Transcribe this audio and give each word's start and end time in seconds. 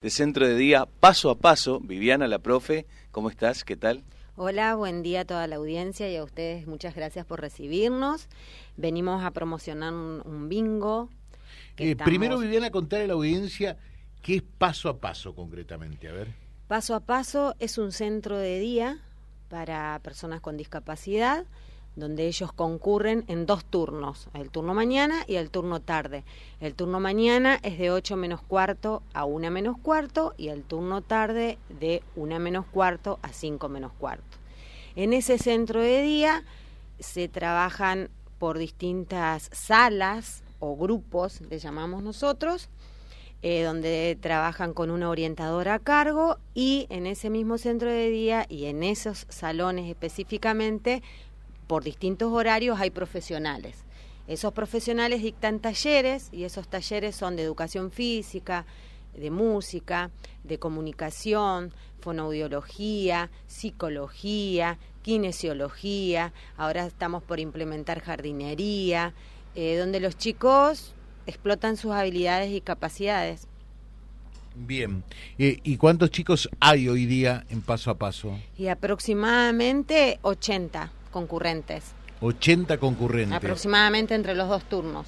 de 0.00 0.08
Centro 0.08 0.48
de 0.48 0.56
Día 0.56 0.86
Paso 0.86 1.28
a 1.28 1.38
Paso. 1.38 1.78
Viviana, 1.78 2.26
la 2.26 2.38
profe, 2.38 2.86
¿cómo 3.10 3.28
estás? 3.28 3.64
¿Qué 3.64 3.76
tal? 3.76 4.02
Hola, 4.34 4.74
buen 4.74 5.02
día 5.02 5.20
a 5.20 5.24
toda 5.26 5.46
la 5.46 5.56
audiencia 5.56 6.10
y 6.10 6.16
a 6.16 6.24
ustedes 6.24 6.66
muchas 6.66 6.94
gracias 6.94 7.26
por 7.26 7.42
recibirnos. 7.42 8.26
Venimos 8.78 9.22
a 9.22 9.30
promocionar 9.32 9.92
un, 9.92 10.48
bingo. 10.48 11.10
Eh, 11.76 11.96
primero, 11.96 12.38
Viviana, 12.38 12.70
contar 12.70 13.02
a 13.02 13.06
la 13.08 13.12
audiencia 13.12 13.76
qué 14.22 14.36
es 14.36 14.42
Paso 14.42 14.88
a 14.88 14.98
Paso 15.00 15.34
concretamente. 15.34 16.08
A 16.08 16.12
ver. 16.12 16.28
Paso 16.66 16.94
a 16.94 17.00
Paso 17.00 17.54
es 17.58 17.76
un 17.76 17.92
centro 17.92 18.38
de 18.38 18.58
día 18.58 19.02
para 19.50 20.00
personas 20.02 20.40
con 20.40 20.56
discapacidad 20.56 21.44
donde 22.00 22.26
ellos 22.26 22.52
concurren 22.52 23.24
en 23.28 23.46
dos 23.46 23.64
turnos, 23.64 24.28
el 24.34 24.50
turno 24.50 24.74
mañana 24.74 25.24
y 25.26 25.36
el 25.36 25.50
turno 25.50 25.80
tarde. 25.80 26.24
El 26.60 26.74
turno 26.74 26.98
mañana 26.98 27.60
es 27.62 27.78
de 27.78 27.90
8 27.90 28.16
menos 28.16 28.42
cuarto 28.42 29.02
a 29.12 29.24
1 29.24 29.50
menos 29.50 29.76
cuarto 29.78 30.34
y 30.36 30.48
el 30.48 30.64
turno 30.64 31.02
tarde 31.02 31.58
de 31.68 32.02
1 32.16 32.40
menos 32.40 32.66
cuarto 32.66 33.18
a 33.22 33.32
5 33.32 33.68
menos 33.68 33.92
cuarto. 33.92 34.38
En 34.96 35.12
ese 35.12 35.38
centro 35.38 35.80
de 35.80 36.02
día 36.02 36.44
se 36.98 37.28
trabajan 37.28 38.10
por 38.38 38.58
distintas 38.58 39.50
salas 39.52 40.42
o 40.58 40.76
grupos, 40.76 41.40
le 41.42 41.58
llamamos 41.58 42.02
nosotros, 42.02 42.68
eh, 43.42 43.62
donde 43.62 44.18
trabajan 44.20 44.74
con 44.74 44.90
una 44.90 45.08
orientadora 45.08 45.74
a 45.74 45.78
cargo 45.78 46.36
y 46.52 46.86
en 46.90 47.06
ese 47.06 47.30
mismo 47.30 47.56
centro 47.56 47.88
de 47.88 48.10
día 48.10 48.44
y 48.50 48.66
en 48.66 48.82
esos 48.82 49.26
salones 49.30 49.88
específicamente 49.88 51.02
por 51.70 51.84
distintos 51.84 52.32
horarios 52.32 52.80
hay 52.80 52.90
profesionales. 52.90 53.84
Esos 54.26 54.52
profesionales 54.52 55.22
dictan 55.22 55.60
talleres 55.60 56.28
y 56.32 56.42
esos 56.42 56.66
talleres 56.66 57.14
son 57.14 57.36
de 57.36 57.44
educación 57.44 57.92
física, 57.92 58.66
de 59.16 59.30
música, 59.30 60.10
de 60.42 60.58
comunicación, 60.58 61.72
fonoaudiología, 62.00 63.30
psicología, 63.46 64.78
kinesiología, 65.02 66.32
ahora 66.56 66.86
estamos 66.86 67.22
por 67.22 67.38
implementar 67.38 68.00
jardinería, 68.00 69.14
eh, 69.54 69.76
donde 69.76 70.00
los 70.00 70.18
chicos 70.18 70.92
explotan 71.26 71.76
sus 71.76 71.92
habilidades 71.92 72.50
y 72.50 72.60
capacidades. 72.62 73.46
Bien, 74.56 75.04
eh, 75.38 75.60
¿y 75.62 75.76
cuántos 75.76 76.10
chicos 76.10 76.50
hay 76.58 76.88
hoy 76.88 77.06
día 77.06 77.46
en 77.48 77.62
paso 77.62 77.92
a 77.92 77.94
paso? 77.94 78.36
Y 78.58 78.66
aproximadamente 78.66 80.18
80 80.22 80.94
concurrentes. 81.10 81.94
80 82.20 82.78
concurrentes. 82.78 83.36
Aproximadamente 83.36 84.14
entre 84.14 84.34
los 84.34 84.48
dos 84.48 84.64
turnos. 84.64 85.06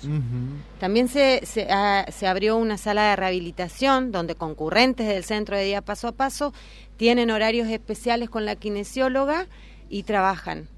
También 0.81 1.09
se, 1.09 1.43
ah, 1.71 2.07
se, 2.11 2.27
abrió 2.27 2.57
una 2.57 2.79
sala 2.79 3.11
de 3.11 3.17
rehabilitación 3.17 4.13
donde 4.13 4.35
concurrentes 4.35 5.07
del 5.07 5.23
centro 5.25 5.57
de 5.57 5.65
día 5.65 5.83
paso 5.83 6.09
a 6.09 6.13
paso 6.13 6.55
tienen 6.97 7.31
horarios 7.31 7.69
especiales 7.69 8.31
con 8.31 8.47
la 8.47 8.57
kinesióloga 8.57 9.47
y 9.91 10.05
trabajan 10.05 10.69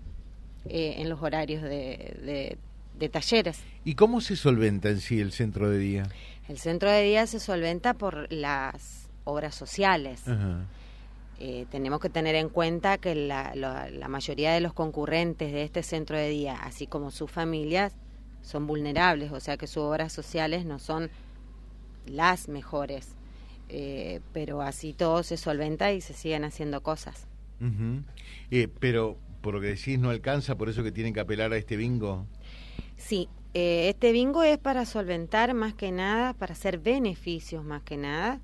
eh, 0.67 0.97
en 0.99 1.09
los 1.09 1.23
horarios 1.23 1.63
de, 1.63 2.57
de, 2.99 3.09
talleres. 3.09 3.61
¿Y 3.85 3.95
cómo 3.95 4.21
se 4.21 4.35
solventa 4.35 4.89
en 4.89 4.99
sí 5.01 5.21
el 5.21 5.31
centro 5.31 5.69
de 5.69 5.79
día? 5.79 6.09
El 6.49 6.59
centro 6.59 6.91
de 6.91 7.03
día 7.03 7.27
se 7.27 7.39
solventa 7.39 7.95
por 7.95 8.33
las 8.33 9.09
obras 9.25 9.55
sociales. 9.55 10.23
Eh, 11.41 11.67
tenemos 11.71 12.01
que 12.01 12.09
tener 12.09 12.37
en 12.37 12.49
cuenta 12.49 12.99
que 12.99 13.15
la, 13.15 13.53
mayoría 14.09 14.53
de 14.53 14.61
los 14.61 14.73
concurrentes 14.73 15.53
de 15.53 15.63
este 15.63 15.83
centro 15.83 16.17
de 16.17 16.29
día, 16.29 16.55
así 16.63 16.87
como 16.87 17.11
sus 17.11 17.31
familias, 17.31 17.93
son 18.43 18.67
vulnerables, 18.67 19.33
o 19.33 19.41
sea 19.41 19.57
que 19.57 19.67
sus 19.67 19.83
obras 19.83 20.13
sociales 20.13 20.65
no 20.65 20.79
son 20.79 21.11
las 22.07 22.49
mejores, 22.49 23.09
eh, 23.69 24.21
pero 24.33 24.61
así 24.61 24.93
todo 24.93 25.23
se 25.23 25.37
solventa 25.37 25.93
y 25.93 26.01
se 26.01 26.13
siguen 26.13 26.45
haciendo 26.45 26.83
cosas. 26.83 27.27
Eh, 28.51 28.69
pero 28.79 29.17
por 29.41 29.55
lo 29.55 29.61
que 29.61 29.69
decís 29.69 29.99
no 29.99 30.11
alcanza, 30.11 30.57
por 30.57 30.69
eso 30.69 30.83
que 30.83 30.93
tienen 30.93 31.15
que 31.15 31.21
apelar 31.21 31.53
a 31.53 31.57
este 31.57 31.77
bingo. 31.77 32.27
Sí, 32.97 33.29
este 33.55 34.13
bingo 34.13 34.43
es 34.43 34.59
para 34.59 34.85
solventar 34.85 35.55
más 35.55 35.75
que 35.75 35.91
nada, 35.91 36.35
para 36.35 36.53
hacer 36.53 36.79
beneficios 36.79 37.65
más 37.65 37.83
que 37.83 37.97
nada 37.97 38.41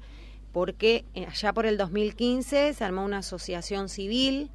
porque 0.53 1.05
eh, 1.15 1.27
allá 1.27 1.53
por 1.53 1.67
el 1.67 1.77
2015 1.77 2.75
se 2.75 2.85
armó 2.85 3.05
una 3.05 3.19
asociación 3.19 3.89
civil 3.89 4.51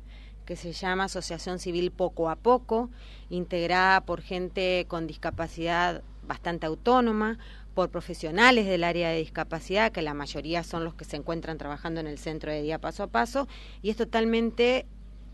que 0.46 0.56
se 0.56 0.74
llama 0.74 1.06
Asociación 1.06 1.60
Civil 1.60 1.92
Poco 1.92 2.30
a 2.30 2.36
Poco, 2.36 2.90
integrada 3.30 4.02
por 4.02 4.22
gente 4.22 4.86
con 4.88 5.08
discapacidad 5.08 6.04
bastante 6.28 6.68
autónoma, 6.68 7.40
por 7.74 7.90
profesionales 7.90 8.68
del 8.68 8.84
área 8.84 9.10
de 9.10 9.18
discapacidad, 9.18 9.92
que 9.92 10.02
la 10.02 10.14
mayoría 10.14 10.64
son 10.64 10.84
los 10.84 10.94
que 10.94 11.04
se 11.04 11.18
encuentran 11.18 11.58
trabajando 11.58 12.00
en 12.00 12.08
el 12.08 12.18
centro 12.18 12.52
de 12.52 12.62
día 12.62 12.80
paso 12.80 13.04
a 13.04 13.08
paso, 13.08 13.48
y 13.82 13.90
es 13.90 13.98
totalmente 13.98 14.86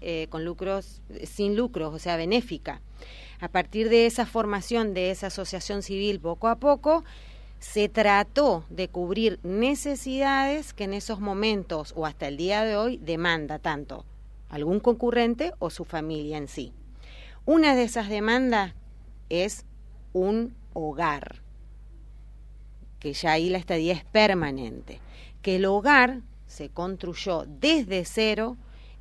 eh, 0.01 0.27
con 0.29 0.43
lucros, 0.43 1.01
sin 1.23 1.55
lucros, 1.55 1.93
o 1.93 1.99
sea, 1.99 2.17
benéfica. 2.17 2.81
A 3.39 3.49
partir 3.49 3.89
de 3.89 4.07
esa 4.07 4.25
formación 4.25 4.93
de 4.93 5.11
esa 5.11 5.27
asociación 5.27 5.83
civil 5.83 6.19
poco 6.19 6.47
a 6.47 6.55
poco, 6.55 7.03
se 7.61 7.89
trató 7.89 8.65
de 8.71 8.89
cubrir 8.89 9.39
necesidades 9.43 10.73
que 10.73 10.85
en 10.85 10.93
esos 10.93 11.19
momentos 11.19 11.93
o 11.95 12.07
hasta 12.07 12.27
el 12.27 12.35
día 12.35 12.63
de 12.63 12.75
hoy 12.75 12.97
demanda 12.97 13.59
tanto 13.59 14.03
algún 14.49 14.79
concurrente 14.79 15.53
o 15.59 15.69
su 15.69 15.85
familia 15.85 16.37
en 16.37 16.47
sí. 16.47 16.73
Una 17.45 17.75
de 17.75 17.83
esas 17.83 18.09
demandas 18.09 18.73
es 19.29 19.65
un 20.11 20.55
hogar, 20.73 21.43
que 22.99 23.13
ya 23.13 23.33
ahí 23.33 23.49
la 23.49 23.59
estadía 23.59 23.93
es 23.93 24.05
permanente, 24.05 24.99
que 25.43 25.57
el 25.57 25.65
hogar 25.65 26.21
se 26.47 26.69
construyó 26.69 27.45
desde 27.47 28.05
cero 28.05 28.57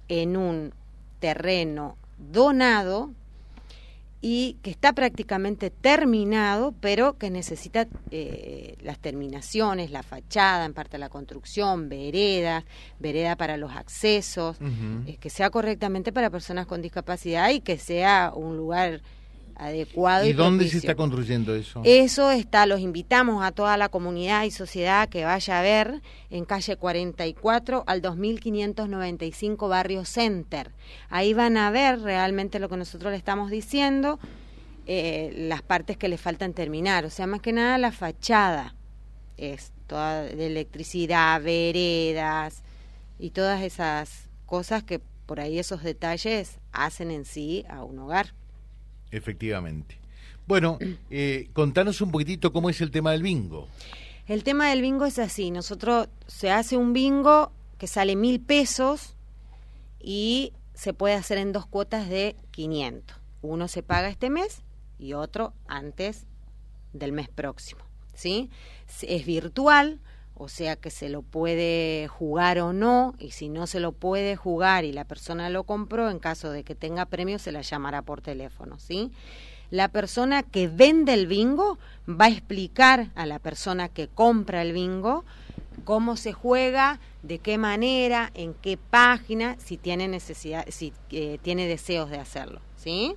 en 0.08 0.36
un 0.36 0.74
terreno 1.18 1.96
donado 2.18 3.14
y 4.22 4.58
que 4.62 4.70
está 4.70 4.92
prácticamente 4.92 5.70
terminado, 5.70 6.74
pero 6.80 7.16
que 7.16 7.30
necesita 7.30 7.86
eh, 8.10 8.76
las 8.82 8.98
terminaciones, 8.98 9.90
la 9.90 10.02
fachada, 10.02 10.66
en 10.66 10.74
parte 10.74 10.98
la 10.98 11.08
construcción, 11.08 11.88
veredas, 11.88 12.64
vereda 12.98 13.36
para 13.36 13.56
los 13.56 13.72
accesos, 13.72 14.58
eh, 15.06 15.16
que 15.18 15.30
sea 15.30 15.48
correctamente 15.50 16.12
para 16.12 16.28
personas 16.28 16.66
con 16.66 16.82
discapacidad 16.82 17.50
y 17.50 17.60
que 17.60 17.78
sea 17.78 18.32
un 18.34 18.56
lugar 18.56 19.00
adecuado. 19.60 20.26
¿Y, 20.26 20.32
dónde 20.32 20.68
se 20.68 20.78
está 20.78 20.94
construyendo 20.94 21.54
eso? 21.54 21.82
Eso 21.84 22.30
está, 22.30 22.66
los 22.66 22.80
invitamos 22.80 23.44
a 23.44 23.52
toda 23.52 23.76
la 23.76 23.90
comunidad 23.90 24.44
y 24.44 24.50
sociedad 24.50 25.08
que 25.08 25.24
vaya 25.24 25.58
a 25.58 25.62
ver 25.62 26.00
en 26.30 26.44
calle 26.44 26.76
44 26.76 27.84
al 27.86 28.00
2595 28.00 29.68
Barrio 29.68 30.04
Center. 30.04 30.72
Ahí 31.10 31.34
van 31.34 31.58
a 31.58 31.70
ver 31.70 32.00
realmente 32.00 32.58
lo 32.58 32.68
que 32.68 32.78
nosotros 32.78 33.12
le 33.12 33.18
estamos 33.18 33.50
diciendo, 33.50 34.18
eh, 34.86 35.32
las 35.36 35.62
partes 35.62 35.98
que 35.98 36.08
le 36.08 36.16
faltan 36.16 36.54
terminar, 36.54 37.04
o 37.04 37.10
sea, 37.10 37.26
más 37.26 37.42
que 37.42 37.52
nada 37.52 37.76
la 37.76 37.92
fachada, 37.92 38.74
es 39.36 39.72
toda 39.86 40.22
de 40.22 40.46
electricidad, 40.46 41.40
veredas 41.42 42.62
y 43.18 43.30
todas 43.30 43.62
esas 43.62 44.28
cosas 44.46 44.82
que 44.82 45.00
por 45.26 45.38
ahí 45.38 45.58
esos 45.58 45.82
detalles 45.82 46.58
hacen 46.72 47.10
en 47.10 47.24
sí 47.24 47.64
a 47.68 47.84
un 47.84 47.98
hogar. 47.98 48.39
Efectivamente. 49.10 49.98
Bueno, 50.46 50.78
eh, 51.10 51.48
contanos 51.52 52.00
un 52.00 52.10
poquitito 52.10 52.52
cómo 52.52 52.70
es 52.70 52.80
el 52.80 52.90
tema 52.90 53.12
del 53.12 53.22
bingo. 53.22 53.68
El 54.26 54.44
tema 54.44 54.70
del 54.70 54.82
bingo 54.82 55.06
es 55.06 55.18
así, 55.18 55.50
nosotros 55.50 56.08
se 56.26 56.50
hace 56.50 56.76
un 56.76 56.92
bingo 56.92 57.52
que 57.78 57.86
sale 57.86 58.14
mil 58.14 58.40
pesos 58.40 59.16
y 59.98 60.52
se 60.74 60.92
puede 60.92 61.14
hacer 61.14 61.38
en 61.38 61.52
dos 61.52 61.66
cuotas 61.66 62.08
de 62.08 62.36
500. 62.52 63.16
Uno 63.42 63.68
se 63.68 63.82
paga 63.82 64.08
este 64.08 64.30
mes 64.30 64.62
y 64.98 65.14
otro 65.14 65.52
antes 65.66 66.26
del 66.92 67.12
mes 67.12 67.28
próximo. 67.28 67.80
¿sí? 68.14 68.50
Es 69.02 69.24
virtual, 69.24 69.98
o 70.42 70.48
sea 70.48 70.74
que 70.74 70.88
se 70.88 71.10
lo 71.10 71.20
puede 71.20 72.08
jugar 72.08 72.60
o 72.60 72.72
no, 72.72 73.14
y 73.18 73.32
si 73.32 73.50
no 73.50 73.66
se 73.66 73.78
lo 73.78 73.92
puede 73.92 74.36
jugar 74.36 74.86
y 74.86 74.92
la 74.92 75.04
persona 75.04 75.50
lo 75.50 75.64
compró, 75.64 76.08
en 76.08 76.18
caso 76.18 76.50
de 76.50 76.64
que 76.64 76.74
tenga 76.74 77.04
premio, 77.04 77.38
se 77.38 77.52
la 77.52 77.60
llamará 77.60 78.00
por 78.00 78.22
teléfono, 78.22 78.78
¿sí? 78.78 79.12
La 79.70 79.88
persona 79.88 80.42
que 80.42 80.66
vende 80.66 81.12
el 81.12 81.26
bingo 81.26 81.78
va 82.08 82.24
a 82.24 82.30
explicar 82.30 83.10
a 83.16 83.26
la 83.26 83.38
persona 83.38 83.90
que 83.90 84.08
compra 84.08 84.62
el 84.62 84.72
bingo 84.72 85.26
cómo 85.84 86.16
se 86.16 86.32
juega, 86.32 87.00
de 87.22 87.38
qué 87.38 87.58
manera, 87.58 88.30
en 88.32 88.54
qué 88.54 88.78
página, 88.78 89.56
si 89.58 89.76
tiene 89.76 90.08
necesidad, 90.08 90.64
si 90.70 90.94
eh, 91.10 91.38
tiene 91.42 91.66
deseos 91.66 92.08
de 92.08 92.18
hacerlo, 92.18 92.62
¿sí? 92.76 93.14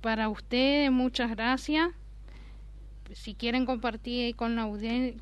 para 0.00 0.28
usted, 0.28 0.90
muchas 0.90 1.30
gracias. 1.30 1.90
Si 3.12 3.34
quieren 3.34 3.66
compartir 3.66 4.34
con 4.36 4.56
la 4.56 4.62
audiencia, 4.62 5.20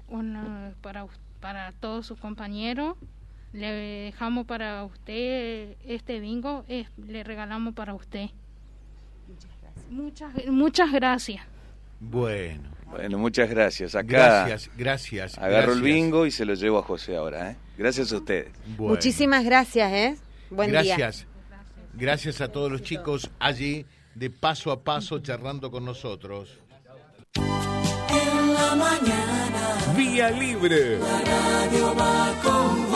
para, 0.82 1.06
para 1.40 1.72
todos 1.72 2.06
sus 2.06 2.18
compañeros, 2.18 2.96
le 3.52 3.70
dejamos 3.72 4.46
para 4.46 4.84
usted 4.84 5.76
este 5.86 6.20
bingo, 6.20 6.64
le 6.68 7.24
regalamos 7.24 7.74
para 7.74 7.94
usted. 7.94 8.26
Muchas, 9.90 10.32
muchas 10.46 10.92
gracias. 10.92 11.42
Bueno, 12.00 12.68
Bueno, 12.90 13.18
muchas 13.18 13.48
gracias. 13.50 13.94
Acá 13.94 14.06
gracias, 14.46 14.70
gracias. 14.76 15.38
agarro 15.38 15.72
el 15.72 15.80
gracias. 15.80 15.82
bingo 15.82 16.26
y 16.26 16.30
se 16.30 16.44
lo 16.44 16.54
llevo 16.54 16.78
a 16.78 16.82
José 16.82 17.16
ahora. 17.16 17.50
¿eh? 17.50 17.56
Gracias 17.76 18.12
a 18.12 18.16
ustedes. 18.18 18.52
Bueno, 18.76 18.94
Muchísimas 18.94 19.44
gracias, 19.44 19.92
¿eh? 19.92 20.16
Buen 20.50 20.70
día. 20.70 20.82
gracias. 20.96 21.26
Gracias 21.94 22.40
a 22.40 22.48
todos 22.52 22.70
los 22.70 22.82
chicos 22.82 23.30
allí 23.40 23.84
de 24.14 24.30
paso 24.30 24.70
a 24.70 24.82
paso 24.84 25.18
charlando 25.20 25.70
con 25.70 25.84
nosotros. 25.84 26.58
La 28.68 28.74
mañana 28.74 29.94
Vía 29.96 30.30
Libre. 30.30 30.98
la 30.98 31.20
radio 31.24 31.94
va 31.94 32.34
con 32.42 32.87